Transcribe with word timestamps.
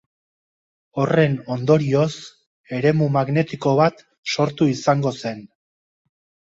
Horren 1.03 1.35
ondorioz 1.57 2.09
eremu 2.81 3.11
magnetiko 3.19 3.77
bat 3.83 4.05
sortu 4.35 4.73
izango 4.75 5.19
zen. 5.23 5.51